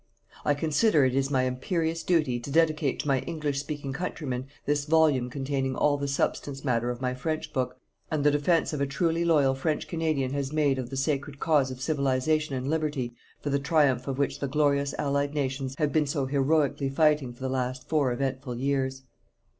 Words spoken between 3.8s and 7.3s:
countrymen this volume containing all the substance matter of my